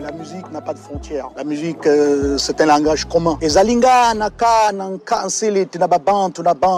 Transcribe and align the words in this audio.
la 0.00 0.12
musique 0.12 0.50
n'a 0.52 0.60
pas 0.60 0.74
de 0.74 0.78
frontières. 0.78 1.28
La 1.36 1.44
musique, 1.44 1.86
euh, 1.86 2.38
c'est 2.38 2.60
un 2.60 2.66
langage 2.66 3.04
commun. 3.04 3.38
Et 3.40 3.48
Zalinga, 3.48 4.14
Naka, 4.14 4.72
Nanka, 4.72 5.26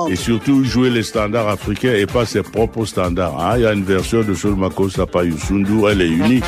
Et 0.08 0.16
surtout 0.16 0.64
jouer 0.64 0.90
les 0.90 1.02
standards 1.02 1.48
africains 1.48 1.94
et 1.94 2.06
pas 2.06 2.26
ses 2.26 2.42
propres 2.42 2.84
standards. 2.84 3.38
Hein. 3.40 3.54
Il 3.56 3.62
y 3.62 3.66
a 3.66 3.72
une 3.72 3.84
version 3.84 4.22
de 4.22 4.34
Solmako 4.34 4.88
Sapa 4.88 5.24
Yusundu, 5.24 5.84
elle 5.90 6.02
est 6.02 6.08
unique. 6.08 6.44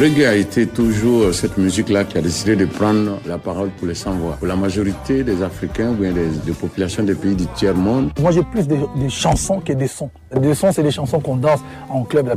Reggae 0.00 0.24
a 0.24 0.34
été 0.34 0.66
toujours 0.66 1.34
cette 1.34 1.58
musique-là 1.58 2.04
qui 2.04 2.16
a 2.16 2.22
décidé 2.22 2.56
de 2.56 2.64
prendre 2.64 3.18
la 3.26 3.36
parole 3.36 3.68
pour 3.70 3.86
les 3.86 3.94
sans-voix. 3.94 4.36
Pour 4.36 4.46
la 4.46 4.56
majorité 4.56 5.22
des 5.22 5.42
Africains 5.42 5.90
ou 5.90 5.94
bien 5.94 6.12
des, 6.12 6.52
populations 6.52 7.02
des 7.02 7.14
pays 7.14 7.34
du 7.34 7.46
tiers-monde. 7.48 8.10
Moi, 8.18 8.30
j'ai 8.30 8.42
plus 8.42 8.66
des, 8.66 8.78
chansons 9.08 9.60
que 9.60 9.74
des 9.74 9.88
sons. 9.88 10.10
Des 10.34 10.54
sons, 10.54 10.72
c'est 10.72 10.82
des 10.82 10.90
chansons 10.90 11.20
qu'on 11.20 11.36
danse 11.36 11.60
en 11.90 12.04
club. 12.04 12.28
La 12.28 12.36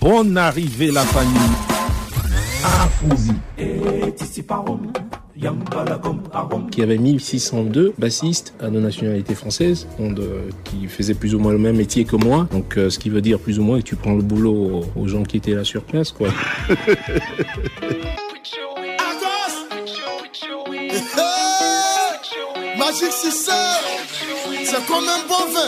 Bonne 0.00 0.36
arrivée, 0.36 0.90
la 0.90 1.02
famille. 1.02 1.50
Afouzi 2.64 3.32
qui 6.70 6.82
avait 6.82 6.98
1602 6.98 7.94
bassistes 7.98 8.54
à 8.60 8.68
nos 8.68 8.80
nationalités 8.80 9.34
françaises, 9.34 9.86
qui 10.64 10.86
faisaient 10.86 11.14
plus 11.14 11.34
ou 11.34 11.38
moins 11.38 11.52
le 11.52 11.58
même 11.58 11.76
métier 11.76 12.04
que 12.04 12.16
moi. 12.16 12.48
Donc, 12.52 12.76
euh, 12.76 12.90
ce 12.90 12.98
qui 12.98 13.10
veut 13.10 13.20
dire 13.20 13.38
plus 13.38 13.58
ou 13.58 13.62
moins 13.62 13.78
que 13.78 13.84
tu 13.84 13.96
prends 13.96 14.14
le 14.14 14.22
boulot 14.22 14.84
aux, 14.96 15.08
gens 15.08 15.22
qui 15.22 15.36
étaient 15.36 15.54
là 15.54 15.64
sur 15.64 15.82
place, 15.82 16.12
quoi. 16.12 16.28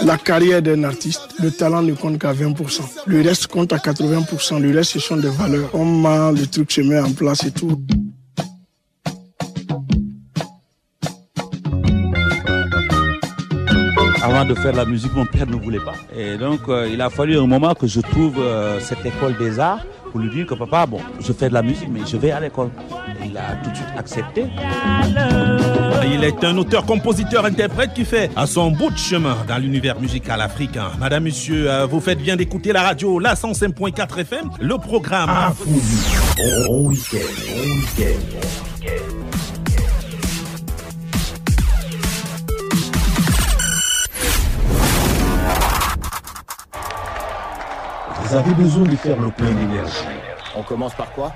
La 0.05 0.17
carrière 0.19 0.63
d'un 0.63 0.85
artiste, 0.85 1.23
le 1.43 1.51
talent 1.51 1.83
ne 1.83 1.93
compte 1.95 2.19
qu'à 2.19 2.33
20%. 2.33 2.83
Le 3.07 3.23
reste 3.23 3.47
compte 3.47 3.73
à 3.73 3.77
80%. 3.77 4.61
Le 4.61 4.75
reste, 4.75 4.93
ce 4.93 4.99
sont 5.01 5.17
des 5.17 5.29
valeurs. 5.29 5.71
Comment 5.71 6.31
le 6.31 6.47
truc 6.47 6.71
se 6.73 6.81
met 6.81 6.99
en 6.99 7.13
place 7.13 7.45
et 7.45 7.51
tout. 7.51 7.79
Avant 14.37 14.45
de 14.45 14.55
faire 14.55 14.75
la 14.75 14.85
musique, 14.85 15.15
mon 15.15 15.25
père 15.25 15.47
ne 15.47 15.57
voulait 15.57 15.81
pas. 15.81 15.95
Et 16.15 16.37
donc, 16.37 16.61
euh, 16.69 16.89
il 16.93 17.01
a 17.01 17.09
fallu 17.09 17.39
un 17.39 17.47
moment 17.47 17.75
que 17.75 17.87
je 17.87 18.01
trouve 18.01 18.35
euh, 18.39 18.79
cette 18.81 19.05
école 19.07 19.37
des 19.39 19.59
arts 19.59 19.85
pour 20.11 20.21
lui 20.21 20.29
dire 20.31 20.47
que 20.47 20.55
papa, 20.55 20.85
bon, 20.87 21.01
je 21.21 21.33
fais 21.33 21.49
de 21.49 21.55
la 21.55 21.63
musique, 21.63 21.89
mais 21.91 22.01
je 22.07 22.17
vais 22.19 22.33
à 22.33 22.41
l'école. 22.41 22.69
Il 23.25 23.37
a 23.37 23.57
tout 23.65 23.71
de 23.71 23.77
suite 23.77 23.89
accepté. 23.97 24.47
Il 26.13 26.23
est 26.23 26.45
un 26.45 26.57
auteur, 26.59 26.85
compositeur, 26.85 27.47
interprète 27.47 27.95
qui 27.95 28.05
fait 28.05 28.31
à 28.37 28.47
son 28.47 28.71
bout 28.71 28.91
de 28.91 28.99
chemin 28.99 29.37
dans 29.49 29.59
l'univers 29.59 29.99
musical 30.01 30.41
africain. 30.41 30.91
Madame, 30.99 31.25
monsieur, 31.25 31.71
euh, 31.71 31.87
vous 31.87 32.01
faites 32.01 32.19
bien 32.19 32.37
d'écouter 32.37 32.73
la 32.73 32.83
radio, 32.83 33.19
la 33.19 33.35
105.4 33.35 34.19
FM, 34.19 34.51
le 34.61 34.77
programme. 34.77 35.31
Ah, 35.33 35.53
Vous 48.29 48.35
avez 48.35 48.55
besoin 48.55 48.83
de 48.83 48.97
faire 48.97 49.21
le 49.21 49.31
plein 49.31 49.53
d'énergie. 49.53 50.05
On 50.57 50.63
commence 50.65 50.95
par 50.95 51.13
quoi? 51.13 51.33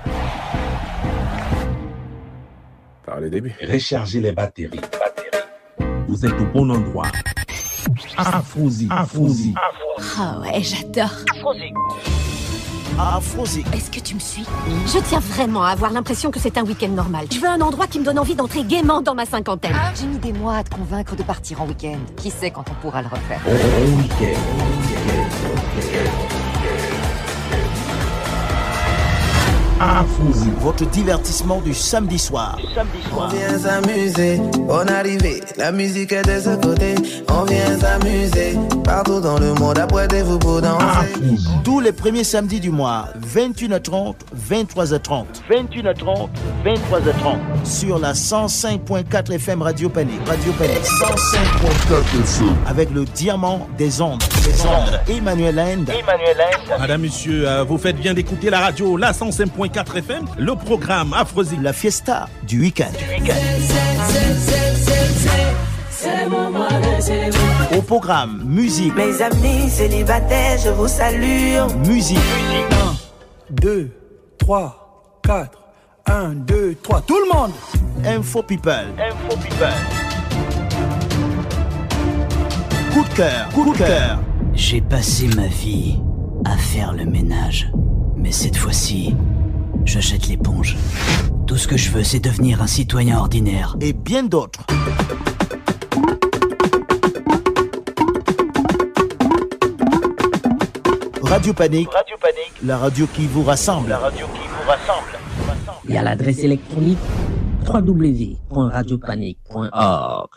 Par 3.05 3.21
le 3.21 3.29
début. 3.29 3.55
Recharger 3.61 4.19
les 4.19 4.33
batteries. 4.33 4.81
Vous 6.09 6.25
êtes 6.25 6.33
au 6.33 6.45
bon 6.53 6.69
endroit. 6.69 7.05
Afrosi. 8.17 8.89
Afrosi. 8.91 9.53
Ah 10.19 10.39
ouais, 10.41 10.61
j'adore. 10.61 11.11
Afrosi. 12.99 13.63
Est-ce 13.73 13.89
que 13.89 14.01
tu 14.01 14.15
me 14.15 14.19
suis? 14.19 14.45
Je 14.87 14.99
tiens 14.99 15.21
vraiment 15.21 15.63
à 15.63 15.69
avoir 15.69 15.93
l'impression 15.93 16.29
que 16.29 16.41
c'est 16.41 16.57
un 16.57 16.63
week-end 16.63 16.89
normal. 16.89 17.27
Je 17.31 17.39
veux 17.39 17.47
un 17.47 17.61
endroit 17.61 17.87
qui 17.87 17.99
me 17.99 18.03
donne 18.03 18.19
envie 18.19 18.35
d'entrer 18.35 18.65
gaiement 18.65 19.01
dans 19.01 19.15
ma 19.15 19.25
cinquantaine. 19.25 19.75
J'ai 19.95 20.07
mis 20.07 20.17
des 20.17 20.33
mois 20.33 20.57
à 20.57 20.63
te 20.65 20.75
convaincre 20.75 21.15
de 21.15 21.23
partir 21.23 21.61
en 21.61 21.67
week-end. 21.67 21.99
Qui 22.17 22.31
sait 22.31 22.51
quand 22.51 22.65
on 22.69 22.73
pourra 22.81 23.01
le 23.01 23.07
refaire? 23.07 23.39
Bon 23.45 23.97
week-end. 24.01 24.39
Votre 30.59 30.85
divertissement 30.85 31.59
du 31.59 31.73
samedi 31.73 32.19
soir. 32.19 32.57
On 33.17 33.27
vient 33.27 33.57
s'amuser, 33.57 34.39
on 34.69 34.87
arrivée, 34.87 35.41
la 35.57 35.71
musique 35.71 36.11
est 36.11 36.21
de 36.21 36.39
ce 36.39 36.55
côté. 36.55 36.93
On 37.29 37.43
vient 37.45 37.79
s'amuser, 37.79 38.57
partout 38.83 39.19
dans 39.19 39.39
le 39.39 39.53
monde, 39.55 39.79
apprêtez-vous 39.79 40.37
pour 40.37 40.61
danser. 40.61 40.85
Tous 41.63 41.79
les 41.79 41.91
premiers 41.91 42.23
samedis 42.23 42.59
du 42.59 42.69
mois, 42.69 43.05
21h30, 43.33 44.15
23h30. 44.49 45.25
21h30, 45.49 46.29
23h30. 46.63 47.37
Sur 47.63 47.97
la 47.97 48.13
105.4 48.13 49.33
FM 49.33 49.61
Radio 49.63 49.89
Panique. 49.89 50.21
Radio 50.27 50.51
Panique. 50.53 50.77
105.4 50.83 52.21
FM. 52.23 52.55
Avec 52.67 52.91
le 52.91 53.05
diamant 53.05 53.67
des 53.77 54.01
ondes. 54.01 54.21
Des 54.43 54.61
ondes. 54.65 55.01
Emmanuel 55.09 55.59
End. 55.59 55.91
Emmanuel 55.91 56.37
End. 56.39 56.79
Madame, 56.79 57.01
monsieur, 57.01 57.47
euh, 57.47 57.63
vous 57.63 57.77
faites 57.79 57.97
bien 57.97 58.13
d'écouter 58.13 58.49
la 58.49 58.59
radio, 58.59 58.95
la 58.95 59.11
105.4 59.11 59.70
4 59.71 59.97
FM, 59.97 60.25
le 60.37 60.55
programme 60.55 61.13
Afrosi, 61.13 61.57
la 61.61 61.71
fiesta 61.71 62.27
du 62.45 62.59
week-end. 62.59 62.91
Au 67.77 67.81
programme, 67.81 68.43
musique. 68.45 68.93
Mes 68.95 69.21
amis 69.21 69.69
célibataires, 69.69 70.57
je 70.63 70.69
vous 70.69 70.87
salue. 70.87 71.57
Musique. 71.87 72.17
1, 72.71 72.95
2, 73.51 73.91
3, 74.39 75.19
4. 75.23 75.61
1, 76.05 76.29
2, 76.29 76.75
3. 76.83 77.01
Tout 77.01 77.19
le 77.19 77.33
monde. 77.33 77.51
Info 78.05 78.43
People. 78.43 78.73
Info 78.99 79.37
People. 79.37 79.67
Coup 82.93 83.03
de 83.03 83.15
cœur. 83.15 83.49
Coup 83.53 83.71
de 83.71 83.77
cœur. 83.77 84.19
J'ai 84.53 84.81
passé 84.81 85.27
ma 85.27 85.47
vie 85.47 85.99
à 86.43 86.57
faire 86.57 86.93
le 86.93 87.05
ménage. 87.05 87.71
Mais 88.17 88.31
cette 88.31 88.57
fois-ci, 88.57 89.15
je 89.85 89.99
jette 89.99 90.27
l'éponge. 90.27 90.77
Tout 91.47 91.57
ce 91.57 91.67
que 91.67 91.77
je 91.77 91.89
veux, 91.91 92.03
c'est 92.03 92.19
devenir 92.19 92.61
un 92.61 92.67
citoyen 92.67 93.17
ordinaire. 93.17 93.75
Et 93.81 93.93
bien 93.93 94.21
d'autres. 94.23 94.59
Radio 101.21 101.53
Panique. 101.53 101.89
Radio 101.91 102.17
Panique. 102.21 102.53
La 102.63 102.77
radio 102.77 103.07
qui 103.07 103.25
vous 103.27 103.43
rassemble. 103.43 103.89
La 103.89 103.97
radio 103.99 104.25
qui 104.27 104.47
vous 104.47 104.69
rassemble. 104.69 105.09
Il 105.87 105.95
y 105.95 105.97
a 105.97 106.03
l'adresse 106.03 106.39
électronique 106.39 106.99
www.radiopanique.org. 107.65 110.29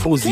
Afrosi. 0.00 0.30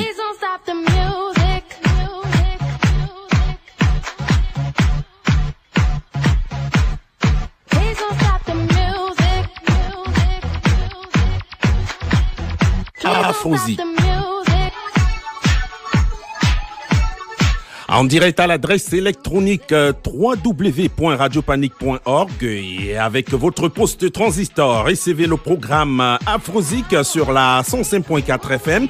Afrosi. 13.04 13.76
En 17.90 18.04
direct 18.04 18.38
à 18.38 18.46
l'adresse 18.46 18.92
électronique 18.92 19.72
euh, 19.72 19.94
www.radiopanique.org 20.06 22.42
et 22.42 22.98
avec 22.98 23.32
votre 23.32 23.68
poste 23.68 24.12
transistor, 24.12 24.84
recevez 24.84 25.26
le 25.26 25.38
programme 25.38 26.00
euh, 26.00 26.18
Afrosique 26.26 26.94
sur 27.02 27.32
la 27.32 27.62
105.4 27.62 28.52
FM 28.52 28.88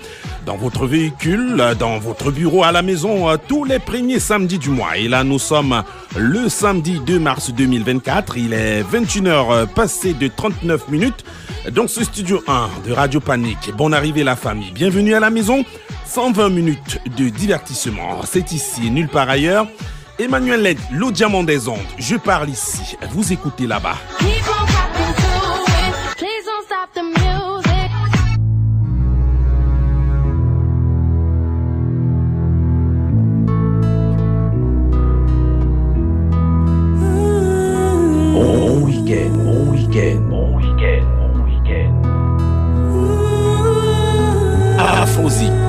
dans 0.49 0.56
votre 0.56 0.87
véhicule, 0.87 1.62
dans 1.79 1.99
votre 1.99 2.31
bureau, 2.31 2.65
à 2.65 2.73
la 2.73 2.81
maison, 2.81 3.27
tous 3.49 3.65
les 3.65 3.79
premiers 3.79 4.19
samedis 4.19 4.59
du 4.59 4.71
mois. 4.71 4.97
Et 4.97 5.06
là, 5.06 5.23
nous 5.23 5.39
sommes 5.39 5.83
le 6.17 6.49
samedi 6.49 7.00
2 7.00 7.19
mars 7.19 7.50
2024. 7.53 8.39
Il 8.39 8.55
est 8.55 8.83
21h 8.83 9.67
passé 9.67 10.15
de 10.15 10.27
39 10.27 10.89
minutes 10.89 11.23
dans 11.71 11.87
ce 11.87 12.03
studio 12.03 12.43
1 12.49 12.71
de 12.87 12.95
Radio 12.95 13.21
Panique. 13.21 13.73
Bonne 13.77 13.93
arrivée 13.93 14.25
la 14.25 14.37
famille. 14.37 14.71
Bienvenue 14.71 15.12
à 15.12 15.21
la 15.21 15.29
maison. 15.29 15.67
120 16.06 16.49
minutes 16.49 16.99
de 17.19 17.29
divertissement. 17.29 18.23
C'est 18.25 18.50
ici 18.53 18.91
nulle 18.91 19.09
part 19.09 19.29
ailleurs. 19.29 19.67
Emmanuel 20.19 20.62
Led, 20.62 20.79
le 20.91 21.12
diamant 21.12 21.45
des 21.45 21.69
ondes. 21.69 21.79
Je 21.99 22.17
parle 22.17 22.49
ici. 22.49 22.97
Vous 23.11 23.35
écoutez 23.35 23.67
là-bas. 23.67 23.97
week-end. 39.99 40.29
Bon 40.29 40.56
week-end, 40.56 41.05
bon 41.19 41.45
week-end. 41.45 41.93
Afrozik. 44.79 45.68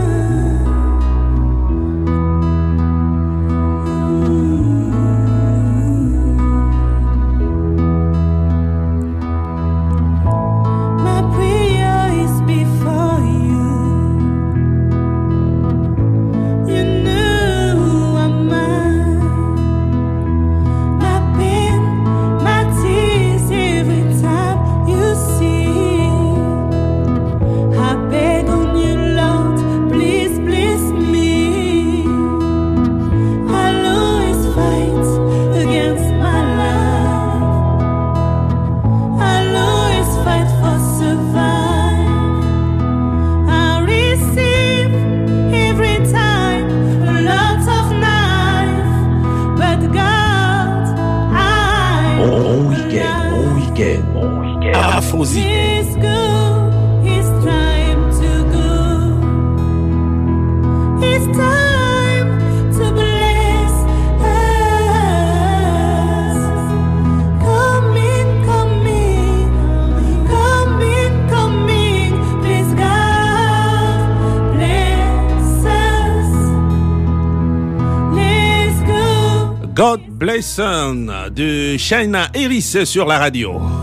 Afrosie. 80.30 81.32
de 81.32 81.78
China 81.78 82.30
Eris 82.34 82.86
sur 82.86 83.06
la 83.06 83.18
radio. 83.18 83.79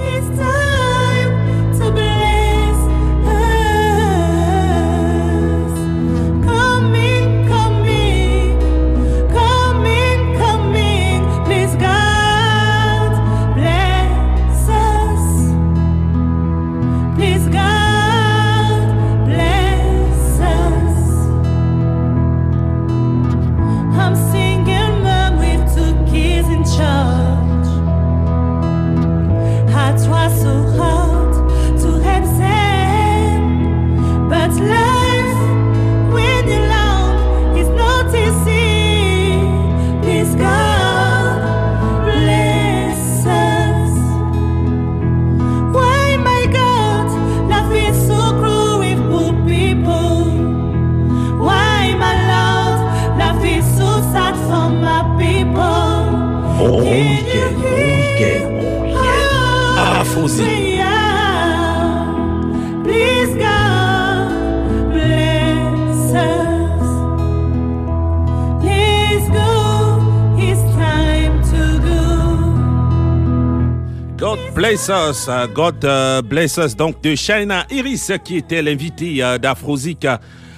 Bless 74.86 75.26
us, 75.26 75.28
uh, 75.28 75.46
God 75.52 75.84
uh, 75.84 76.22
bless 76.22 76.58
us, 76.58 76.76
donc 76.76 77.02
de 77.02 77.16
China 77.16 77.64
Iris 77.70 78.12
qui 78.22 78.36
était 78.36 78.62
l'invité 78.62 79.16
uh, 79.16 79.38
d'Afrozik 79.38 80.06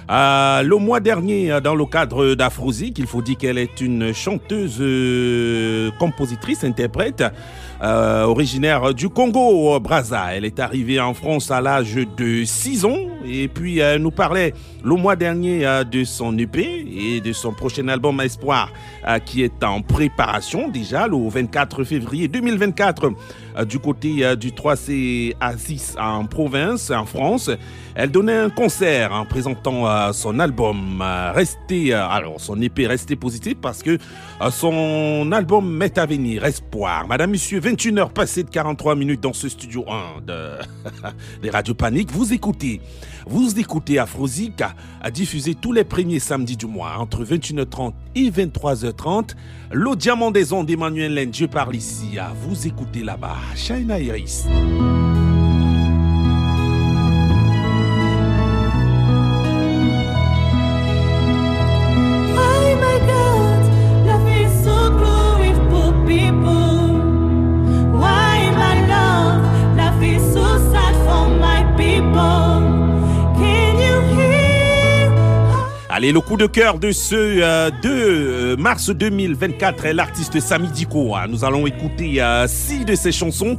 le 0.08 0.76
mois 0.76 1.00
dernier 1.00 1.60
dans 1.62 1.74
le 1.74 1.84
cadre 1.86 2.34
d'Afrozik. 2.34 2.98
Il 2.98 3.06
faut 3.06 3.22
dire 3.22 3.36
qu'elle 3.36 3.58
est 3.58 3.80
une 3.80 4.12
chanteuse, 4.12 4.78
euh, 4.80 5.90
compositrice, 5.98 6.64
interprète. 6.64 7.24
Euh, 7.80 8.24
originaire 8.24 8.92
du 8.92 9.08
Congo, 9.08 9.78
Brazza. 9.78 10.34
Elle 10.34 10.44
est 10.44 10.58
arrivée 10.58 10.98
en 10.98 11.14
France 11.14 11.52
à 11.52 11.60
l'âge 11.60 11.94
de 11.94 12.42
6 12.44 12.84
ans 12.84 12.98
et 13.24 13.46
puis 13.46 13.78
elle 13.78 14.02
nous 14.02 14.10
parlait 14.10 14.52
le 14.82 14.96
mois 14.96 15.14
dernier 15.14 15.64
euh, 15.64 15.84
de 15.84 16.02
son 16.02 16.36
EP 16.38 16.60
et 16.60 17.20
de 17.20 17.32
son 17.32 17.52
prochain 17.52 17.86
album 17.86 18.20
Espoir 18.20 18.72
qui 19.24 19.42
est 19.42 19.62
en 19.62 19.80
préparation 19.80 20.68
déjà 20.68 21.06
le 21.06 21.16
24 21.28 21.84
février 21.84 22.26
2024 22.26 23.12
du 23.66 23.78
côté 23.78 24.36
du 24.36 24.50
3C 24.50 25.34
à 25.40 25.56
6 25.56 25.96
en 25.98 26.26
province, 26.26 26.90
en 26.90 27.06
France. 27.06 27.50
Elle 27.94 28.10
donnait 28.10 28.36
un 28.36 28.50
concert 28.50 29.12
en 29.12 29.24
présentant 29.24 30.12
son 30.12 30.38
album 30.38 31.02
Restez, 31.34 31.92
alors 31.92 32.40
son 32.40 32.60
EP 32.60 32.86
Restez 32.86 33.16
positif 33.16 33.56
parce 33.60 33.82
que 33.82 33.98
son 34.50 35.30
album 35.32 35.68
met 35.68 35.98
à 35.98 36.06
venir 36.06 36.44
Espoir. 36.44 37.06
Madame, 37.08 37.30
Monsieur, 37.30 37.60
21h 37.60 38.10
passées 38.10 38.42
de 38.42 38.50
43 38.50 38.94
minutes 38.94 39.20
dans 39.20 39.32
ce 39.32 39.48
studio 39.48 39.84
1 39.88 40.22
de, 40.22 40.50
des 41.42 41.50
Radio 41.58 41.74
Panique. 41.74 42.10
Vous 42.12 42.32
écoutez, 42.32 42.80
vous 43.26 43.58
écoutez 43.58 43.98
Afrosic 43.98 44.62
à 45.02 45.10
diffuser 45.10 45.54
tous 45.54 45.72
les 45.72 45.84
premiers 45.84 46.18
samedis 46.18 46.56
du 46.56 46.66
mois 46.66 46.96
entre 46.98 47.24
21h30 47.24 47.92
et 48.26 48.30
23h30. 48.30 49.30
Le 49.72 49.96
diamant 49.96 50.30
des 50.30 50.52
ondes 50.52 50.70
Emmanuel 50.70 51.14
Len, 51.14 51.32
je 51.32 51.46
parle 51.46 51.76
ici. 51.76 52.18
À 52.18 52.32
vous 52.34 52.66
écoutez 52.66 53.02
là-bas. 53.02 53.36
China 53.54 53.98
Iris. 53.98 54.46
Allez, 76.08 76.14
le 76.14 76.22
coup 76.22 76.38
de 76.38 76.46
cœur 76.46 76.78
de 76.78 76.90
ce 76.90 77.14
2 77.14 77.18
euh, 77.42 77.70
euh, 77.84 78.56
mars 78.56 78.88
2024 78.88 79.84
est 79.84 79.92
l'artiste 79.92 80.40
Sami 80.40 80.68
Diko. 80.68 81.14
Ah, 81.14 81.26
nous 81.28 81.44
allons 81.44 81.66
écouter 81.66 82.22
euh, 82.22 82.46
six 82.48 82.86
de 82.86 82.94
ses 82.94 83.12
chansons, 83.12 83.58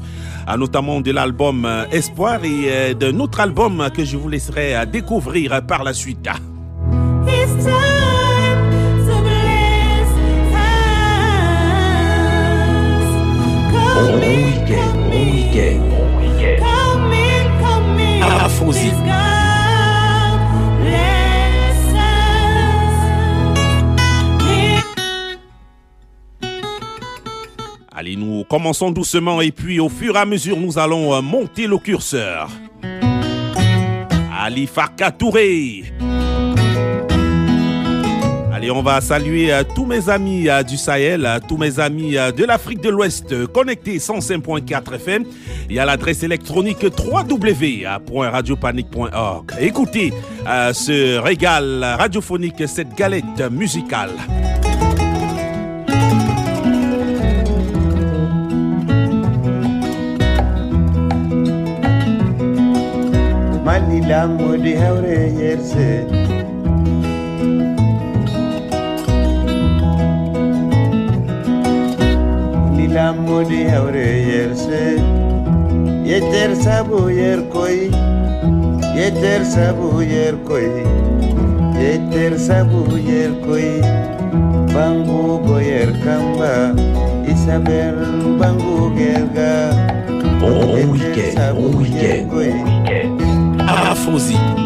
notamment 0.58 1.00
de 1.00 1.12
l'album 1.12 1.68
Espoir 1.92 2.40
et 2.44 2.96
d'un 2.96 3.20
autre 3.20 3.40
album 3.40 3.88
que 3.96 4.04
je 4.04 4.18
vous 4.18 4.30
laisserai 4.30 4.74
découvrir 4.88 5.62
par 5.68 5.84
la 5.84 5.94
suite. 5.94 6.28
Allez, 28.00 28.16
nous 28.16 28.46
commençons 28.46 28.90
doucement 28.92 29.42
et 29.42 29.52
puis 29.52 29.82
au 29.82 29.90
fur 29.90 30.16
et 30.16 30.20
à 30.20 30.26
mesure, 30.26 30.56
nous 30.56 30.80
allons 30.80 31.14
euh, 31.14 31.22
monter 31.22 31.68
le 31.68 31.78
curseur. 31.78 32.50
Ali 34.42 34.68
Farka 34.68 35.12
Touré. 35.12 35.84
Allez, 38.54 38.72
on 38.72 38.82
va 38.82 39.02
saluer 39.02 39.52
euh, 39.52 39.64
tous 39.76 39.86
mes 39.86 40.08
amis 40.08 40.48
euh, 40.48 40.64
du 40.64 40.78
Sahel, 40.78 41.28
tous 41.50 41.58
mes 41.58 41.82
amis 41.82 42.14
de 42.14 42.46
l'Afrique 42.46 42.80
de 42.80 42.88
l'Ouest 42.88 43.46
connectés 43.48 43.98
105.4 43.98 44.96
FM 44.96 45.26
et 45.70 45.78
à 45.78 45.84
l'adresse 45.84 46.24
électronique 46.24 46.86
www.radiopanique.org. 46.98 49.52
Écoutez 49.60 50.14
ce 50.46 51.18
régal 51.18 51.84
radiophonique, 52.00 52.66
cette 52.66 52.96
galette 52.96 53.42
musicale. 53.52 54.12
Ilan 64.00 64.30
muri 64.40 64.74
havre 64.80 65.18
yerse 65.40 66.08
Nilan 72.78 73.16
muri 73.28 73.68
havre 73.68 74.08
yerse 74.32 74.84
Yeter 76.08 76.56
sabu 76.64 77.12
yer 77.12 77.44
koy 77.52 77.92
Yeter 78.96 79.44
sabu 79.44 80.02
yer 80.02 80.36
koy 80.48 80.70
Yeter 81.84 82.40
sabu 82.40 82.88
yer 83.10 83.32
koy 83.46 83.68
Bangu 84.74 85.44
boyer 85.44 85.92
kamba 86.04 86.72
Isabel 87.28 88.00
bangu 88.40 88.96
gerga 88.96 89.76
Un 90.40 90.92
weekend, 90.96 91.38
un 91.60 91.76
weekend 91.78 92.79
Afrosie 94.10 94.60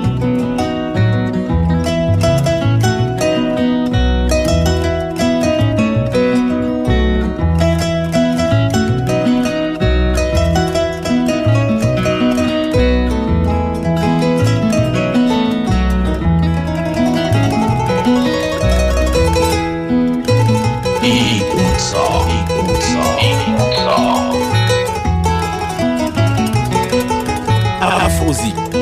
C'est 28.34 28.73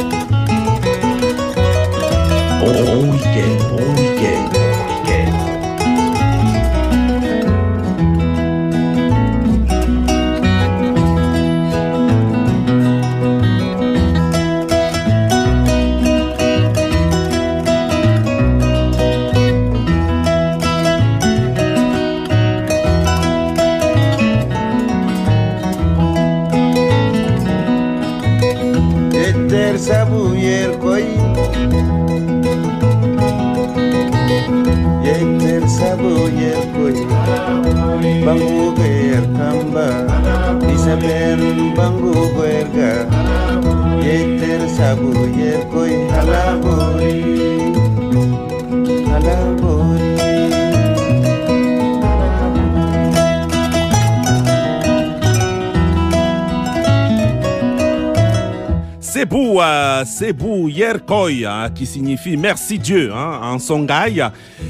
Yerkoy, 60.68 61.46
qui 61.76 61.86
signifie 61.86 62.38
merci 62.38 62.78
Dieu 62.78 63.12
hein, 63.14 63.40
en 63.44 63.60
Songhai. 63.60 64.28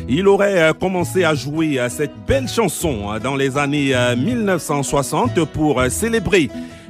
Il 0.07 0.27
aurait 0.27 0.61
euh, 0.61 0.73
commencé 0.73 1.23
à 1.23 1.33
jouer 1.33 1.79
euh, 1.79 1.89
cette 1.89 2.13
belle 2.27 2.47
chanson 2.47 3.09
hein, 3.09 3.19
dans 3.19 3.35
les 3.35 3.57
années 3.57 3.93
1960 4.17 5.37
euh, 5.37 5.45
pour 5.45 5.81
célébrer 5.89 6.49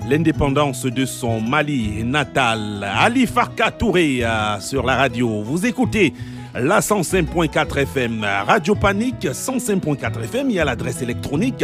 l'indépendance 0.10 0.86
de 0.86 1.06
son 1.06 1.40
Mali 1.40 2.04
natal. 2.04 2.88
Ali 2.98 3.28
Farka 3.28 3.72
Touré 3.72 4.24
sur 4.60 4.86
la 4.86 4.96
radio. 4.96 5.44
Vous 5.44 5.66
écoutez 5.66 6.14
la 6.56 6.80
105.4 6.80 7.80
FM, 7.80 8.26
Radio 8.48 8.76
Panique 8.76 9.26
105.4 9.26 10.24
FM. 10.24 10.50
Il 10.50 10.56
y 10.56 10.60
a 10.60 10.66
l'adresse 10.66 11.02
électronique 11.02 11.64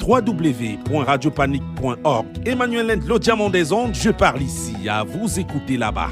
www.radiopanique.org. 0.00 2.26
Emmanuel 2.44 2.88
Lend, 2.88 3.06
le 3.06 3.18
diamant 3.18 3.50
des 3.50 3.72
ondes, 3.72 3.94
je 3.94 4.10
parle 4.10 4.42
ici, 4.42 4.74
à 4.88 5.04
vous 5.04 5.38
écouter 5.38 5.76
là-bas. 5.76 6.08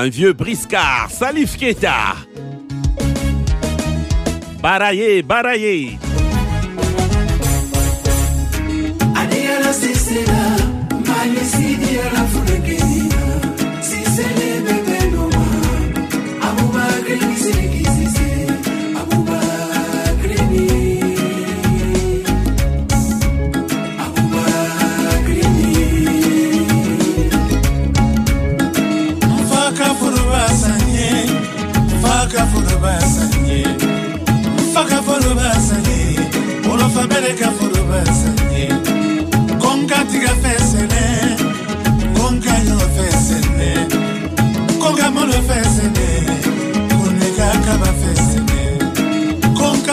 un 0.00 0.08
vieux 0.08 0.32
briscard, 0.32 1.10
Salif 1.10 1.58
Keita. 1.58 2.16
Baraillé, 4.62 5.22
baraillé. 5.22 5.98
Allez 9.14 9.46
à 9.46 9.60
la 9.60 9.72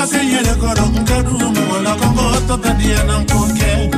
se 0.09 0.17
yele 0.31 0.53
koro 0.61 0.85
nkadu 0.85 1.31
mwola 1.31 1.95
kongo 1.95 2.23
tota 2.47 2.73
diye 2.73 3.03
na 3.07 3.19
mkoke 3.19 3.89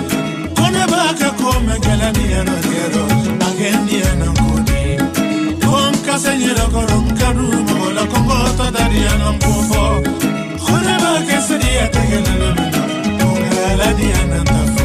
kone 0.56 0.84
baka 0.92 1.30
kome 1.32 1.80
gele 1.80 2.12
niye 2.18 2.44
na 2.44 2.56
gero 2.66 3.04
age 3.48 3.72
niye 3.86 4.16
na 4.20 4.26
mkodi 4.32 4.82
konka 5.66 6.20
se 6.20 6.32
yele 6.32 6.66
koro 6.74 6.98
nkadu 7.02 7.44
mwola 7.68 8.04
kongo 8.06 8.38
tota 8.58 8.90
diye 8.90 9.12
na 9.20 9.32
mkofo 9.32 10.02
kone 10.66 10.94
baka 11.04 11.42
se 11.48 11.58
diye 11.60 11.88
tegele 11.94 12.34
na 12.40 12.50
mena 12.56 13.94
diye 13.98 14.26
na 14.30 14.42
mtafo 14.42 14.79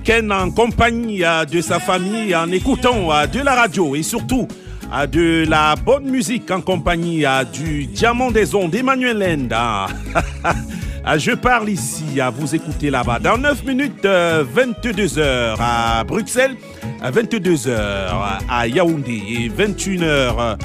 week-end 0.00 0.30
en 0.30 0.50
compagnie 0.50 1.24
euh, 1.24 1.44
de 1.44 1.60
sa 1.60 1.78
famille, 1.78 2.34
en 2.34 2.50
écoutant 2.50 3.12
euh, 3.12 3.26
de 3.26 3.40
la 3.40 3.54
radio 3.54 3.94
et 3.94 4.02
surtout 4.02 4.48
euh, 4.94 5.06
de 5.06 5.44
la 5.46 5.74
bonne 5.76 6.04
musique 6.04 6.50
en 6.50 6.62
compagnie 6.62 7.24
du 7.52 7.86
Diamant 7.86 8.30
des 8.30 8.54
Ondes, 8.54 8.74
Emmanuel 8.74 9.18
Lenda. 9.18 9.88
Je 11.16 11.32
parle 11.32 11.68
ici, 11.70 12.20
à 12.20 12.30
vous 12.30 12.54
écouter 12.54 12.90
là-bas. 12.90 13.18
Dans 13.18 13.36
9 13.36 13.64
minutes, 13.64 14.04
22h 14.04 15.56
à 15.58 16.04
Bruxelles, 16.04 16.56
22h 17.02 17.70
à 18.48 18.68
Yaoundé 18.68 19.22
et 19.28 19.48
21h 19.48 20.56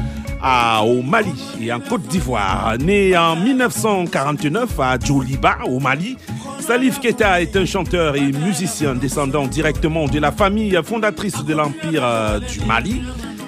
au 0.83 1.01
Mali 1.01 1.33
et 1.61 1.71
en 1.71 1.79
Côte 1.79 2.07
d'Ivoire. 2.07 2.75
Né 2.79 3.17
en 3.17 3.35
1949 3.37 4.79
à 4.79 4.99
Djoliba, 4.99 5.57
au 5.65 5.79
Mali, 5.79 6.17
Salif 6.65 6.99
Keita 6.99 7.43
est 7.43 7.55
un 7.57 7.65
chanteur 7.65 8.15
et 8.15 8.31
musicien 8.31 8.95
descendant 8.95 9.45
directement 9.45 10.07
de 10.07 10.17
la 10.17 10.31
famille 10.31 10.75
fondatrice 10.83 11.43
de 11.43 11.53
l'Empire 11.53 12.03
euh, 12.03 12.39
du 12.39 12.59
Mali. 12.61 13.03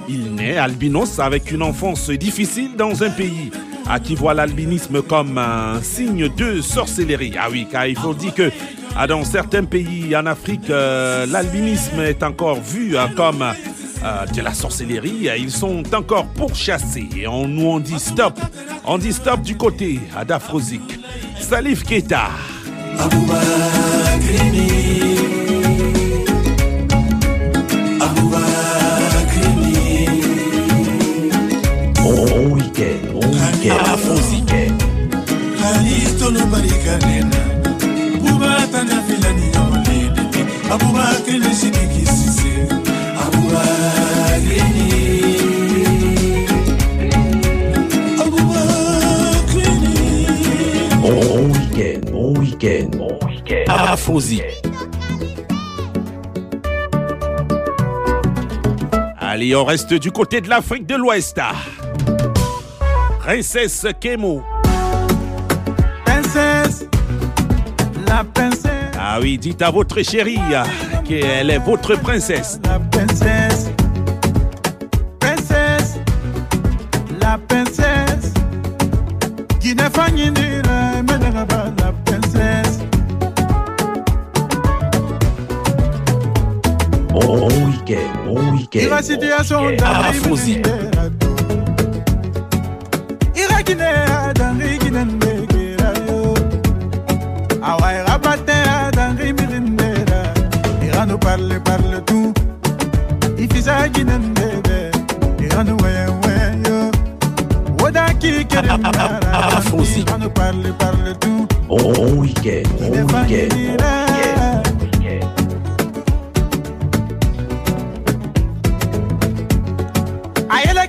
Il 0.07 0.35
naît 0.35 0.57
albinos 0.57 1.17
avec 1.17 1.51
une 1.51 1.63
enfance 1.63 2.11
difficile 2.11 2.75
dans 2.77 3.03
un 3.03 3.09
pays 3.09 3.49
à 3.89 3.99
qui 3.99 4.13
voit 4.13 4.35
l'albinisme 4.35 5.01
comme 5.01 5.39
un 5.39 5.81
signe 5.81 6.29
de 6.29 6.61
sorcellerie. 6.61 7.33
Ah 7.39 7.47
oui, 7.51 7.67
car 7.71 7.87
il 7.87 7.97
faut 7.97 8.13
dire 8.13 8.35
que 8.35 8.51
ah, 8.95 9.07
dans 9.07 9.23
certains 9.23 9.63
pays 9.63 10.15
en 10.15 10.27
Afrique, 10.27 10.69
euh, 10.69 11.25
l'albinisme 11.25 11.99
est 12.01 12.21
encore 12.21 12.61
vu 12.61 12.95
euh, 12.95 13.07
comme 13.15 13.43
de 14.31 14.41
la 14.41 14.53
sorcellerie. 14.53 15.27
Ils 15.39 15.51
sont 15.51 15.81
encore 15.95 16.27
pourchassés. 16.27 17.09
Et 17.17 17.27
on 17.27 17.47
nous 17.47 17.65
on 17.65 17.79
dit 17.79 17.99
stop. 17.99 18.39
On 18.85 18.99
dit 18.99 19.11
stop 19.11 19.41
du 19.41 19.57
côté 19.57 19.99
d'Afrosique. 20.27 20.99
Salif 21.39 21.83
Keita. 21.83 22.29
Bon 31.95 32.53
week-end, 32.53 33.11
bon 33.13 33.27
week-end, 33.31 33.81
Afrosique. 33.93 34.71
Halistolo 35.61 36.39
barikanena 36.51 37.41
bubatanya 37.63 37.66
Allez, 59.19 59.53
on 59.53 59.65
reste 59.65 59.93
du 59.95 60.11
côté 60.11 60.39
de 60.39 60.47
l'Afrique 60.49 60.85
de 60.85 60.95
l'Ouest. 60.95 61.41
Princesse 63.19 63.85
Kemo. 63.99 64.41
Princesse, 66.05 66.85
la 68.07 68.23
princesse. 68.23 68.71
Ah 68.97 69.19
oui, 69.21 69.37
dites 69.37 69.61
à 69.61 69.71
votre 69.71 70.01
chérie 70.01 70.39
qu'elle 71.03 71.49
est 71.49 71.59
votre 71.59 71.99
princesse. 71.99 72.61
La 72.63 72.79
princesse, 72.79 73.36
ira 97.93 98.17
Batin, 98.19 98.91
Danri 98.91 99.33
Mirindera. 99.33 100.33
Ira 100.83 101.05
nous 101.05 101.17
parle, 101.17 101.59
parle 101.63 102.03
tout. 102.05 102.33
Ifisa 103.37 103.87
Guinée, 103.89 104.13
Ira 105.41 105.63
nous 105.63 105.77
ouais, 105.77 106.05
ouais, 106.25 106.69
yo. 106.69 106.91
Woda 107.79 108.13
qui 108.19 108.31
Afrosie. 109.57 110.01
Ira 110.01 110.17
nous 110.17 110.29
parle, 110.29 110.73
parle 110.77 111.13
tout. 111.19 111.47
Week-end, 111.69 112.63
bon 112.79 112.89
week-end, 112.91 113.55
week-end. 113.55 114.06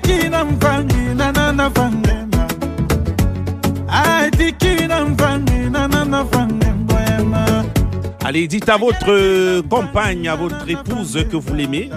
Ayela 0.09 0.21
kina 0.23 0.45
mfangi 0.45 1.15
na 1.17 1.33
na 1.33 1.53
na 1.53 1.71
fangema 1.71 2.49
Aiti 3.89 4.53
kina 4.53 5.05
mfangi 5.05 5.71
na 5.71 5.89
na 5.89 6.05
na 6.05 6.25
fangema 6.25 7.65
Allez, 8.25 8.47
dites 8.47 8.69
à 8.69 8.77
votre 8.77 9.63
compagne, 9.69 10.29
à 10.29 10.35
votre 10.37 10.69
épouse 10.69 11.25
que 11.31 11.37
vous 11.37 11.55
l'aimez. 11.55 11.89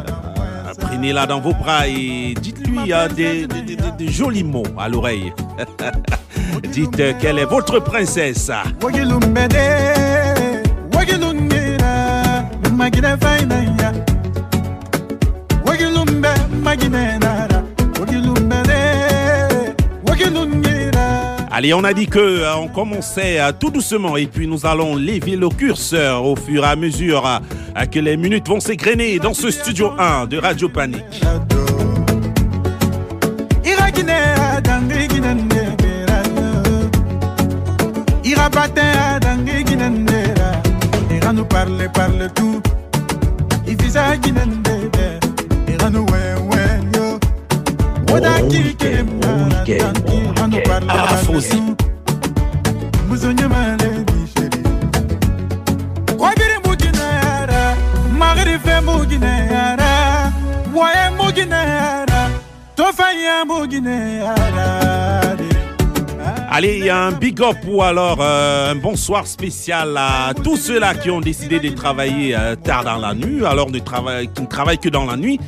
Prenez-la 0.80 1.26
dans 1.26 1.42
vos 1.42 1.54
bras 1.54 1.88
et 1.90 2.34
dites-lui 2.42 2.94
euh, 2.94 3.10
des, 3.10 3.48
des- 3.48 3.62
des- 3.76 3.92
des 3.98 4.08
jolis 4.08 4.44
mots 4.46 4.64
à 4.78 4.88
l'oreille. 4.88 5.34
dites 6.72 7.18
qu'elle 7.20 7.38
est 7.40 7.46
votre 7.46 7.80
princesse. 7.80 8.50
Magine 16.64 17.21
Allez, 21.54 21.74
on 21.74 21.84
a 21.84 21.94
dit 21.94 22.08
que 22.08 22.18
euh, 22.18 22.56
on 22.56 22.70
commençait 22.70 23.40
euh, 23.40 23.52
tout 23.52 23.70
doucement 23.70 24.16
et 24.16 24.26
puis 24.26 24.48
nous 24.48 24.66
allons 24.66 24.96
lever 24.96 25.36
le 25.36 25.50
curseur 25.50 26.26
au 26.26 26.38
fur 26.38 26.64
et 26.64 26.68
à 26.68 26.78
mesure 26.78 27.28
euh, 27.28 27.86
que 27.86 28.00
les 28.00 28.16
minutes 28.16 28.48
vont 28.48 28.62
s'égrener 28.62 29.20
dans 29.20 29.34
ce 29.34 29.52
studio 29.52 29.92
1 30.00 30.28
de 30.28 30.38
Radio 30.38 30.70
Panique. 30.70 31.22
Woda 48.12 48.40
Bon 48.40 48.50
kiri 48.50 48.64
week-end, 48.70 49.06
bon 49.22 49.46
week-end, 49.50 49.94
bon 50.06 50.34
Ira 50.36 50.48
nous 50.48 50.58
week-end. 50.58 50.70
parle, 50.70 50.86
parle 50.88 51.14
Afrosie. 51.14 51.62
tout 51.62 51.78
Muzonye 53.10 53.48
maledi 53.48 54.22
chéri 66.52 66.82
Kwabiri 66.82 66.82
muginera 66.82 66.82
Magri 66.82 66.82
fe 66.82 66.82
muginera 66.82 66.82
Waye 66.82 66.82
muginera 66.82 66.82
Tofaya 66.82 66.82
muginera 66.82 66.82
Allez, 66.82 66.90
un 66.90 67.12
big 67.12 67.42
up 67.42 67.58
ou 67.66 67.82
alors 67.82 68.18
euh, 68.20 68.72
un 68.72 68.76
bonsoir 68.76 69.26
spécial 69.26 69.96
à 69.98 70.34
tous 70.34 70.58
ceux-là 70.58 70.96
qui 70.96 71.10
ont 71.10 71.22
décidé 71.22 71.60
de 71.60 71.70
travailler 71.70 72.36
euh, 72.36 72.56
tard 72.58 72.84
dans 72.84 72.98
la 72.98 73.14
nuit, 73.14 73.46
alors 73.46 73.72
ne 73.72 73.80
travaillent, 73.80 74.28
qui 74.28 74.42
ne 74.42 74.48
travaillent 74.48 74.78
que 74.78 74.90
dans 74.90 75.06
la 75.06 75.16
nuit. 75.16 75.40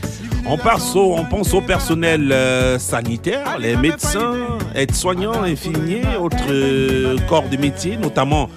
On 0.46 0.58
pense 0.58 0.96
au, 0.96 1.62
personnel 1.62 2.32
euh, 2.32 2.78
sanitaire, 2.80 3.58
les 3.60 3.76
médecins, 3.78 4.34
aides-soignants, 4.76 5.44
infirmiers, 5.44 6.04
autres 6.20 7.18
corps 7.28 7.48
de 7.50 7.58
métier, 7.58 7.98
notamment 7.98 8.50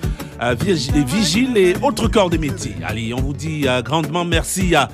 vigi- 0.61 0.91
les 0.95 1.05
vigiles 1.05 1.57
et 1.57 1.75
autres 1.83 2.09
corps 2.09 2.31
de 2.31 2.39
métier. 2.39 2.77
Allez, 2.85 3.13
on 3.15 3.21
vous 3.21 3.33
dit 3.35 3.67
grandement 3.85 4.25
merci 4.25 4.75
à, 4.75 4.89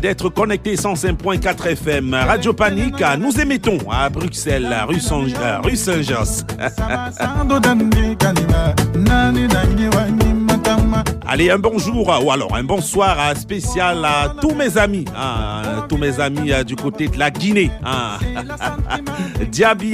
d'être 0.00 0.28
connecté 0.28 0.74
105.4 0.76 1.66
FM. 1.72 2.14
Radio 2.14 2.52
Panique, 2.52 3.00
euh, 3.02 3.16
nous 3.16 3.38
émettons 3.40 3.78
à 3.90 4.08
Bruxelles, 4.08 4.74
rue 4.88 5.00
Saint- 5.00 5.26
euh, 5.40 5.58
rue 5.62 5.76
Saint-Just. 5.76 6.46
Sando 7.18 7.58
dandi 7.58 8.16
kanina 8.16 8.74
Nani 8.96 9.48
dangi 9.48 9.88
wanyi 9.96 10.32
matama 10.34 11.02
Allez, 11.26 11.50
un 11.50 11.58
bonjour 11.58 12.12
euh, 12.12 12.20
ou 12.22 12.30
alors 12.30 12.54
un 12.56 12.62
bonsoir 12.62 13.16
euh, 13.18 13.34
spécial 13.34 14.04
à 14.04 14.34
tous 14.40 14.54
mes 14.54 14.78
amis, 14.78 15.04
hein, 15.16 15.84
tous 15.88 15.96
mes 15.96 16.20
amis 16.20 16.52
euh, 16.52 16.62
du 16.62 16.76
côté 16.76 17.08
de 17.08 17.18
la 17.18 17.30
Guinée. 17.30 17.70
Hein. 17.84 18.18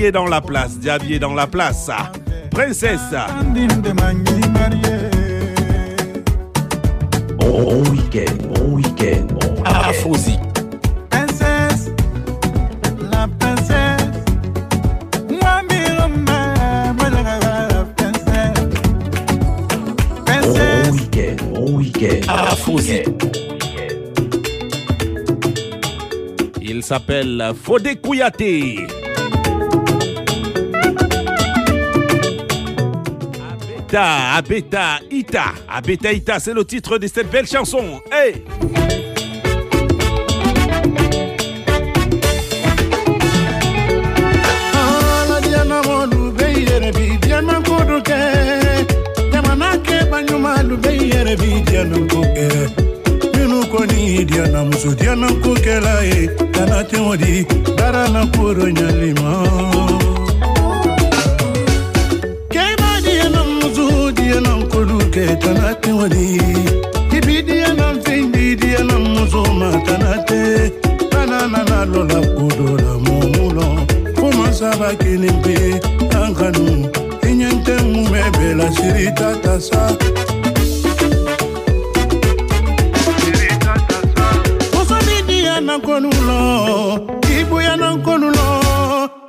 Est 0.04 0.12
dans 0.12 0.26
la 0.26 0.40
place, 0.40 0.78
Diaby 0.78 1.14
est 1.14 1.18
dans 1.18 1.34
la 1.34 1.46
place. 1.46 1.90
Oh, 9.70 9.92
oh, 10.06 10.16
Il 26.60 26.82
s'appelle 26.82 27.52
Fodé 27.62 27.96
Kouyaté. 27.96 28.86
Abeta, 33.88 34.36
Abeta, 34.36 35.00
Ita. 35.10 35.44
Abeta, 35.68 36.12
Ita, 36.12 36.40
c'est 36.40 36.54
le 36.54 36.64
titre 36.64 36.98
de 36.98 37.06
cette 37.06 37.30
belle 37.30 37.46
chanson. 37.46 38.00
Hey! 38.12 38.44
dianam 51.78 52.08
kokela 52.08 52.70
minu 53.34 53.66
koni 53.70 54.24
dianam 54.24 54.72
so 54.72 54.88
dianam 54.94 55.34
kokela 55.42 55.94
e 56.04 56.26
kana 56.52 56.82
temodi 56.84 57.46
bara 57.76 58.08
na 58.08 58.26
poro 58.26 58.66
nyalima 58.70 59.32
kema 62.50 62.90
dianam 63.04 63.50
so 63.76 64.10
dianam 64.12 64.62
koduke 64.72 65.26
kana 65.42 65.74
temodi 65.82 66.40
ibi 67.16 67.42
dianam 67.48 68.02
findi 68.04 68.56
dianam 68.56 69.06
so 69.30 69.42
matanate 69.60 70.72
banana 71.12 71.62
na 71.70 71.84
lola 71.84 72.20
kodola 72.36 72.92
momulo 73.06 73.68
komansa 74.18 74.70
bakini 74.80 75.30
mpe 75.30 75.80
ankanu 76.24 76.90
inyente 77.30 77.74
mumebela 77.92 78.72
siri 78.72 79.06
tatasa 79.14 79.96
konulo 85.88 87.00
ibuya 87.40 87.74
nan 87.80 87.96
konulo 88.04 88.48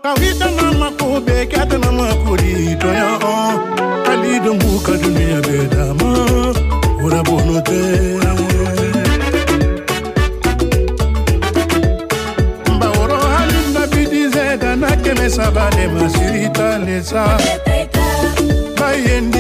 kawita 0.04 0.48
mama 0.58 0.88
ko 1.00 1.08
be 1.26 1.46
kata 1.52 1.78
mama 1.84 2.08
kuri 2.28 2.76
to 2.82 2.88
ya 3.00 3.10
o 3.34 3.36
ali 4.12 4.34
don 4.44 4.58
buka 4.64 4.94
duniya 5.02 5.40
be 5.48 5.58
dama 5.74 6.12
ora 7.04 7.22
bono 7.28 7.58
te. 7.68 7.80
Mba 12.76 12.88
oro 13.02 13.18
halim 13.32 13.68
na 13.76 13.84
bidize 13.92 14.46
dana 14.62 14.90
kemesa 15.04 15.46
bale 15.56 15.86
masirita 15.96 16.68
lesa. 16.86 17.24
Bayendi 18.80 19.39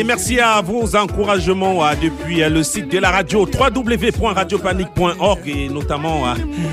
Allez, 0.00 0.06
merci 0.06 0.40
à 0.40 0.62
vos 0.62 0.96
encouragements 0.96 1.84
euh, 1.84 1.92
depuis 2.02 2.42
euh, 2.42 2.48
le 2.48 2.62
site 2.62 2.90
de 2.90 2.96
la 2.96 3.10
radio 3.10 3.40
www.radiopanique.org 3.46 5.40
et 5.46 5.68
notamment 5.68 6.26
euh, 6.26 6.32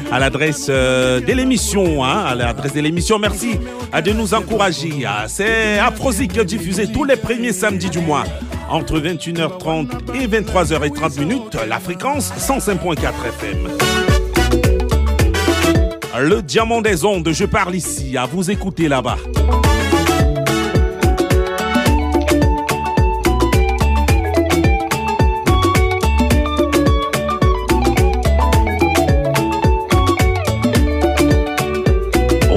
à 0.09 0.17
l'adresse 0.17 0.67
de 0.67 1.33
l'émission. 1.33 2.05
Hein, 2.05 2.23
à 2.25 2.35
l'adresse 2.35 2.71
de 2.71 2.79
l'émission, 2.79 3.19
merci 3.19 3.59
de 4.01 4.11
nous 4.13 4.33
encourager. 4.33 5.05
C'est 5.27 5.77
Afrosic 5.77 6.39
diffusé 6.39 6.89
tous 6.89 7.03
les 7.03 7.17
premiers 7.17 7.51
samedis 7.51 7.89
du 7.89 7.99
mois 7.99 8.23
entre 8.69 8.97
21h30 8.97 10.15
et 10.15 10.25
23h30 10.25 11.19
minutes. 11.19 11.57
La 11.67 11.81
fréquence 11.81 12.31
105.4 12.39 12.97
FM. 13.27 13.67
Le 16.17 16.41
diamant 16.41 16.81
des 16.81 17.03
ondes, 17.03 17.29
je 17.33 17.43
parle 17.43 17.75
ici, 17.75 18.15
à 18.15 18.25
vous 18.25 18.49
écouter 18.49 18.87
là-bas. 18.87 19.17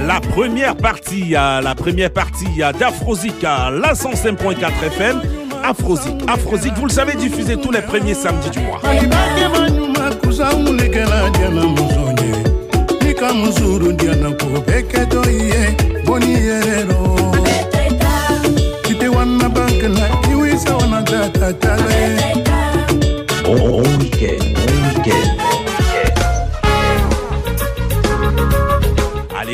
la 0.00 0.20
première 0.20 0.76
partie, 0.76 1.30
la 1.30 1.74
première 1.76 2.10
partie 2.10 2.62
d'Afrosic, 2.78 3.42
la 3.42 3.92
105.4 3.94 4.86
FM. 4.86 5.22
Afrosic, 5.64 6.12
Afrosic, 6.28 6.74
vous 6.74 6.84
le 6.84 6.90
savez, 6.90 7.14
diffusé 7.14 7.56
tous 7.56 7.70
les 7.70 7.80
premiers 7.80 8.14
samedis 8.14 8.50
du 8.50 8.60
mois. 8.60 8.80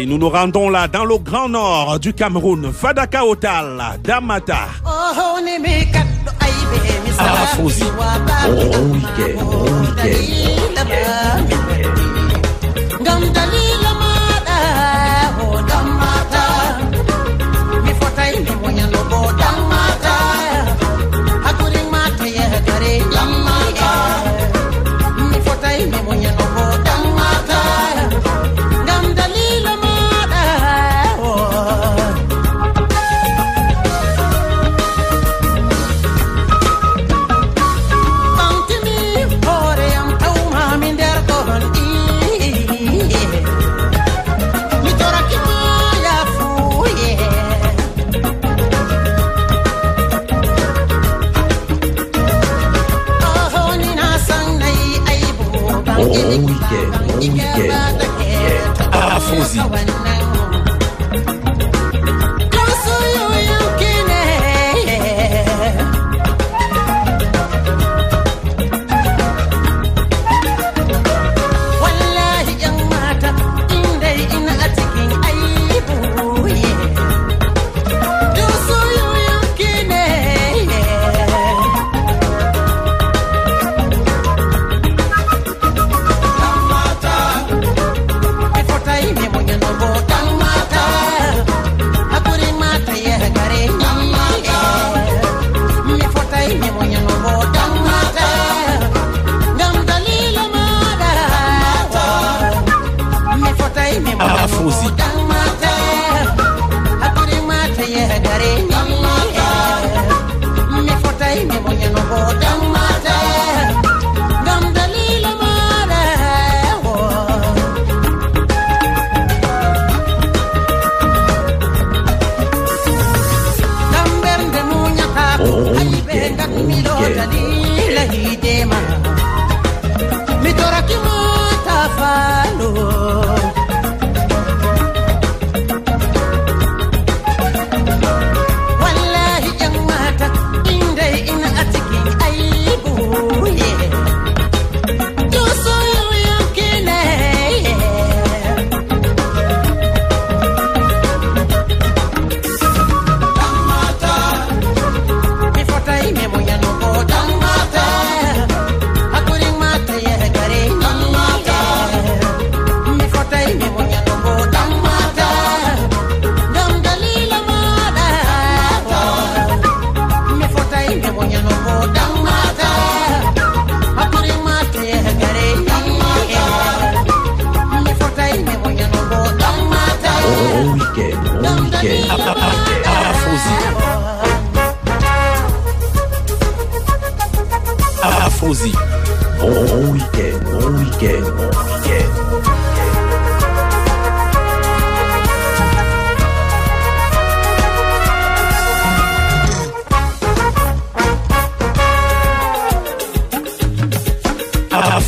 Et 0.01 0.07
nous 0.07 0.17
nous 0.17 0.31
rendons 0.31 0.71
là 0.71 0.89
dans 0.89 1.05
le 1.05 1.19
grand 1.19 1.51
nord 1.51 2.01
du 2.01 2.15
Cameroun, 2.15 2.73
Fadaka 2.73 3.23
Otal, 3.23 3.99
Damata. 4.03 4.69
Arafosi. 7.19 7.85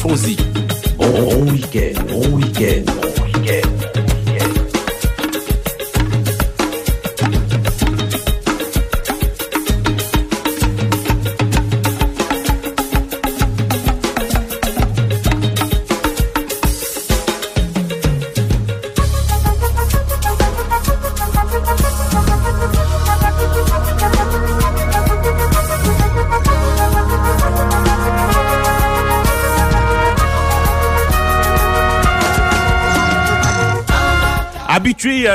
Afrosie. 0.02 0.36
Bon, 0.96 1.50
week-end, 1.50 2.02
bon 2.08 2.36
week-end. 2.36 3.11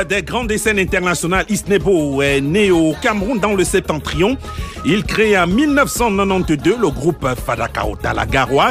Des 0.08 0.22
grandes 0.22 0.56
scènes 0.56 0.78
internationales, 0.78 1.44
Isnebo 1.48 2.22
est 2.22 2.40
né 2.40 2.70
au 2.70 2.94
Cameroun 3.02 3.38
dans 3.38 3.54
le 3.54 3.62
septentrion. 3.62 4.36
Il 4.84 5.04
crée 5.04 5.38
en 5.38 5.46
1992 5.46 6.78
le 6.80 6.88
groupe 6.88 7.26
Fadaka 7.44 7.86
Otala 7.86 8.26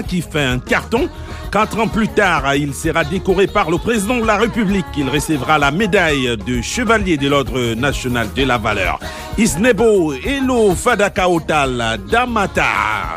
qui 0.08 0.22
fait 0.22 0.44
un 0.44 0.60
carton. 0.60 1.08
Quatre 1.52 1.80
ans 1.80 1.88
plus 1.88 2.10
tard, 2.10 2.56
il 2.56 2.74
sera 2.74 3.04
décoré 3.04 3.48
par 3.48 3.72
le 3.72 3.78
président 3.78 4.18
de 4.18 4.26
la 4.26 4.36
République. 4.38 4.86
Il 4.98 5.10
recevra 5.10 5.58
la 5.58 5.72
médaille 5.72 6.38
de 6.46 6.62
chevalier 6.62 7.16
de 7.18 7.30
l'ordre 7.30 7.74
national 7.74 8.28
de 8.36 8.44
la 8.44 8.58
valeur. 8.58 9.00
Isnebo 9.38 10.14
et 10.14 10.40
le 10.42 10.76
Fadaka 10.76 11.30
Otal 11.30 12.00
Damata. 12.12 12.66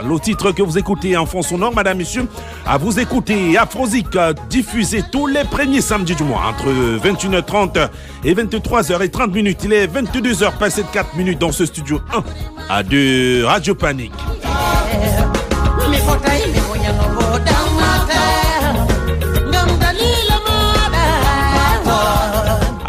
Le 0.09 0.19
titre 0.21 0.53
que 0.53 0.63
vous 0.63 0.79
écoutez 0.79 1.17
en 1.17 1.27
fond 1.27 1.43
sonore, 1.43 1.75
madame, 1.75 1.99
monsieur, 1.99 2.27
à 2.67 2.79
vous 2.79 3.01
écouter 3.01 3.59
Afrosic 3.59 4.07
diffusé 4.49 5.03
tous 5.11 5.27
les 5.27 5.45
premiers 5.45 5.81
samedis 5.81 6.15
du 6.15 6.23
mois 6.23 6.43
entre 6.51 6.69
21h30 7.05 7.89
et 8.25 8.35
23h30 8.35 9.33
minutes. 9.33 9.61
Il 9.65 9.73
est 9.73 9.87
22h 9.87 10.57
passé 10.57 10.83
de 10.83 10.89
4 10.89 11.17
minutes 11.17 11.39
dans 11.39 11.53
ce 11.53 11.67
studio 11.67 12.01
1 12.15 12.23
à 12.69 12.83
2 12.85 13.45
Radio 13.45 13.75
Panique. 13.75 14.13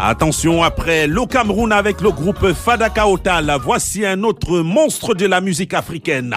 Attention, 0.04 0.62
après 0.62 1.06
le 1.06 1.24
Cameroun 1.26 1.72
avec 1.72 2.00
le 2.00 2.10
groupe 2.10 2.52
Fadaka 2.52 3.08
Otal, 3.08 3.56
voici 3.64 4.04
un 4.04 4.24
autre 4.24 4.58
monstre 4.58 5.14
de 5.14 5.26
la 5.26 5.40
musique 5.40 5.72
africaine. 5.74 6.34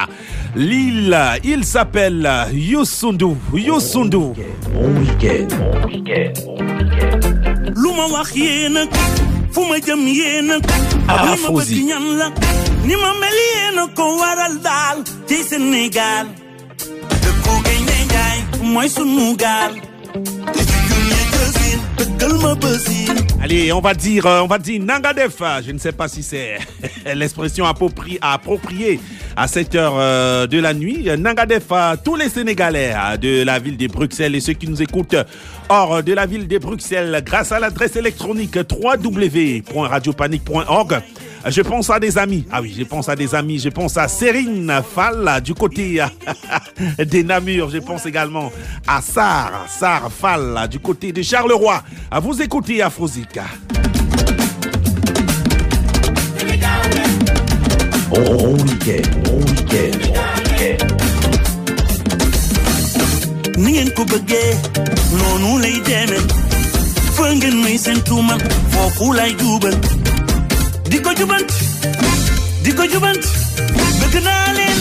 L'île, 0.56 1.18
il 1.44 1.66
s'appelle 1.66 2.30
Youssundou. 2.54 3.36
Youssundou. 3.54 4.34
Bon 4.74 4.88
week-end, 5.00 5.48
bon 5.50 5.88
week-end, 5.88 6.32
bon 6.46 6.58
week-end. 6.64 7.36
lu 7.76 7.90
ma 7.98 8.06
Allez, 23.42 23.72
on 23.72 23.80
va 23.82 23.94
dire, 23.94 24.26
euh, 24.26 24.42
on 24.42 24.48
va 24.48 24.58
dire 24.58 24.82
Nangadef. 24.82 25.36
Je 25.66 25.72
ne 25.72 25.78
sais 25.78 25.92
pas 25.92 26.08
si 26.08 26.24
c'est 26.24 26.58
l'expression 27.16 27.66
appropri- 27.66 28.18
appropriée 28.22 29.00
à 29.36 29.48
cette 29.48 29.76
heure 29.76 29.94
euh, 29.98 30.48
de 30.48 30.60
la 30.60 30.74
nuit. 30.74 31.08
Nangadef 31.18 31.72
à 31.72 31.96
tous 31.98 32.16
les 32.16 32.30
Sénégalais 32.30 32.94
euh, 32.96 33.18
de 33.18 33.44
la 33.44 33.60
ville 33.60 33.78
de 33.78 33.88
Bruxelles 33.88 34.34
et 34.36 34.40
ceux 34.40 34.54
qui 34.54 34.68
nous 34.68 34.82
écoutent 34.82 35.16
hors 35.70 36.02
de 36.02 36.14
la 36.14 36.26
ville 36.26 36.48
de 36.48 36.58
Bruxelles 36.58 37.22
grâce 37.26 37.52
à 37.52 37.60
l'adresse 37.60 37.96
électronique 37.96 38.58
www.radiopanique.org. 38.58 41.02
Je 41.48 41.62
pense 41.62 41.90
à 41.92 42.00
des 42.00 42.18
amis. 42.18 42.46
Ah 42.52 42.62
oui, 42.62 42.76
je 42.78 42.84
pense 42.84 43.08
à 43.08 43.16
des 43.16 43.36
amis. 43.36 43.60
Je 43.60 43.70
pense 43.70 43.98
à 43.98 44.08
Serine 44.08 44.82
Fall 44.96 45.42
du 45.44 45.54
côté 45.54 46.02
des 46.98 47.24
Namur. 47.24 47.70
Je 47.70 47.78
pense 47.78 48.06
également 48.06 48.52
à 48.88 49.02
Sar, 49.02 49.66
Sar 49.70 50.12
Fall 50.12 50.68
du 50.70 50.80
côté 50.80 51.12
de 51.12 51.22
Charleroi. 51.22 51.84
À 52.10 52.20
vous 52.20 52.42
écouter 52.42 52.82
Afrosica. 52.82 53.46
Bon 58.10 58.54
week-end, 58.56 59.36
di 70.90 70.98
ko 71.02 71.12
jubant 71.20 71.50
di 72.64 72.72
ko 72.78 72.84
jubant 72.92 73.24
bëgg 74.00 74.16
naa 74.26 74.48
leen. 74.58 74.80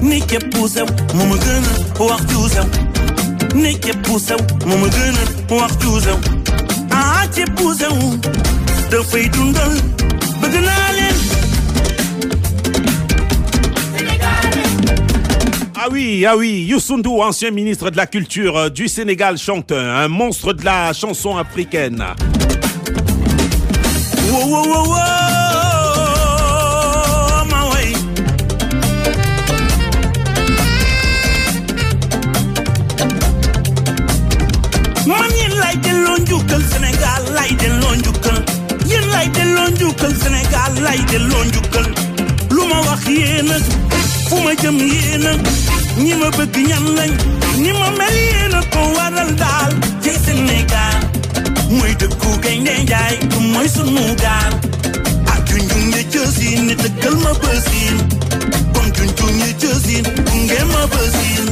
Ni 0.00 0.18
képp 0.26 0.54
sew 0.74 0.86
mu 1.14 1.24
ma 1.26 1.36
gën 1.44 1.64
a 1.98 2.02
wax 2.04 2.20
ju 2.30 2.48
sew. 2.48 2.66
Ni 3.54 3.78
képp 3.78 4.06
sew 4.26 4.38
mu 4.66 4.76
ma 4.80 4.86
gën 4.94 5.16
a 5.50 5.54
wax 5.54 5.72
ju 5.80 6.00
sew. 6.00 6.18
Ah 6.90 7.24
képp 7.34 7.58
sew. 7.78 7.96
Dafay 8.90 9.28
Ah 15.84 15.88
oui, 15.90 16.24
ah 16.24 16.36
oui, 16.36 16.64
Youssundou, 16.68 17.20
ancien 17.22 17.50
ministre 17.50 17.90
de 17.90 17.96
la 17.96 18.06
Culture 18.06 18.56
euh, 18.56 18.68
du 18.70 18.86
Sénégal, 18.86 19.36
chante 19.36 19.72
un 19.72 20.06
monstre 20.06 20.52
de 20.52 20.64
la 20.64 20.92
chanson 20.92 21.36
africaine. 21.36 22.04
Fu 44.32 44.40
ma 44.44 44.52
jëm 44.62 44.78
yéen 44.78 45.26
a 45.26 45.32
ñi 46.02 46.14
ma 46.20 46.28
bëgg 46.36 46.56
ñan 46.68 46.84
lañ 46.96 47.12
ñi 47.62 47.72
ma 47.80 47.88
mel 47.98 48.16
yéen 48.26 48.54
a 48.54 48.60
ko 48.72 48.80
waral 48.96 49.30
daal 49.36 49.72
ci 50.02 50.10
Sénégal 50.24 50.96
mooy 51.76 51.92
dëkku 52.00 52.28
gaynde 52.42 52.72
njaay 52.84 53.16
du 53.30 53.38
mooy 53.52 53.68
sunu 53.68 54.04
gaal. 54.24 54.52
Ak 55.32 55.40
junjung 55.48 55.86
ne 55.92 56.02
cësin 56.12 56.64
ne 56.66 56.74
dëggal 56.82 57.16
ma 57.24 57.32
bësin. 57.42 57.96
Comme 58.74 58.92
junjung 58.96 59.36
ne 59.42 59.50
cësin 59.60 60.04
gunge 60.26 60.60
ma 60.72 60.82
bësin 60.92 61.46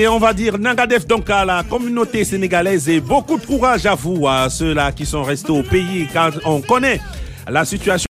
Allez, 0.00 0.08
on 0.08 0.18
va 0.18 0.32
dire 0.32 0.56
Nangadef 0.58 1.06
donc 1.06 1.28
à 1.28 1.44
la 1.44 1.62
communauté 1.62 2.24
sénégalaise 2.24 2.88
et 2.88 3.00
beaucoup 3.00 3.36
de 3.36 3.44
courage 3.44 3.84
à 3.84 3.94
vous, 3.94 4.26
à 4.26 4.48
ceux-là 4.48 4.92
qui 4.92 5.04
sont 5.04 5.22
restés 5.22 5.52
au 5.52 5.62
pays, 5.62 6.08
car 6.10 6.32
on 6.46 6.62
connaît 6.62 6.98
la 7.46 7.66
situation. 7.66 7.98